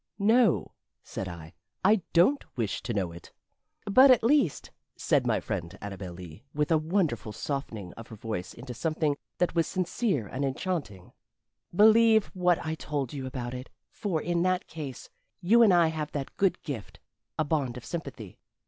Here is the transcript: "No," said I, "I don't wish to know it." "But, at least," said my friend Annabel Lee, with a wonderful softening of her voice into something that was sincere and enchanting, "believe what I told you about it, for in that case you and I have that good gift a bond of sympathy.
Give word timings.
"No," 0.17 0.71
said 1.03 1.27
I, 1.27 1.53
"I 1.85 2.01
don't 2.11 2.43
wish 2.57 2.81
to 2.81 2.93
know 2.95 3.11
it." 3.11 3.31
"But, 3.85 4.09
at 4.09 4.23
least," 4.23 4.71
said 4.95 5.27
my 5.27 5.39
friend 5.39 5.77
Annabel 5.79 6.13
Lee, 6.13 6.43
with 6.55 6.71
a 6.71 6.79
wonderful 6.79 7.31
softening 7.31 7.93
of 7.93 8.07
her 8.07 8.15
voice 8.15 8.51
into 8.51 8.73
something 8.73 9.15
that 9.37 9.53
was 9.53 9.67
sincere 9.67 10.25
and 10.25 10.43
enchanting, 10.43 11.11
"believe 11.75 12.31
what 12.33 12.57
I 12.65 12.73
told 12.73 13.13
you 13.13 13.27
about 13.27 13.53
it, 13.53 13.69
for 13.91 14.19
in 14.19 14.41
that 14.41 14.65
case 14.65 15.11
you 15.39 15.61
and 15.61 15.71
I 15.71 15.89
have 15.89 16.11
that 16.13 16.35
good 16.35 16.63
gift 16.63 16.99
a 17.37 17.43
bond 17.45 17.77
of 17.77 17.85
sympathy. 17.85 18.39